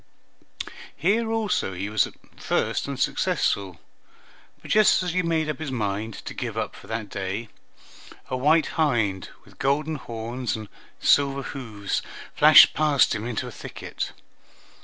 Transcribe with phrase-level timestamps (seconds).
[0.97, 3.79] Here also he was at first unsuccessful,
[4.59, 7.49] but just as he had made up his mind to give up for that day,
[8.27, 10.69] a white hind with golden horns and
[10.99, 12.01] silver hoofs
[12.33, 14.11] flashed past him into a thicket.